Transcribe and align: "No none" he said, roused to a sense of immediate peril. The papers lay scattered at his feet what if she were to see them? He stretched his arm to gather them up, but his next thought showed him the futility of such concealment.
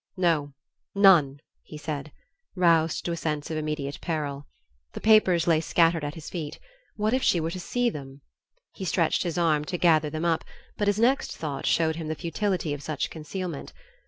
"No 0.17 0.53
none" 0.95 1.37
he 1.61 1.77
said, 1.77 2.11
roused 2.55 3.05
to 3.05 3.11
a 3.11 3.15
sense 3.15 3.51
of 3.51 3.57
immediate 3.59 4.01
peril. 4.01 4.47
The 4.93 4.99
papers 4.99 5.45
lay 5.45 5.61
scattered 5.61 6.03
at 6.03 6.15
his 6.15 6.27
feet 6.27 6.57
what 6.95 7.13
if 7.13 7.21
she 7.21 7.39
were 7.39 7.51
to 7.51 7.59
see 7.59 7.87
them? 7.87 8.21
He 8.71 8.83
stretched 8.83 9.21
his 9.21 9.37
arm 9.37 9.63
to 9.65 9.77
gather 9.77 10.09
them 10.09 10.25
up, 10.25 10.43
but 10.75 10.87
his 10.87 10.97
next 10.97 11.37
thought 11.37 11.67
showed 11.67 11.97
him 11.97 12.07
the 12.07 12.15
futility 12.15 12.73
of 12.73 12.81
such 12.81 13.11
concealment. 13.11 13.73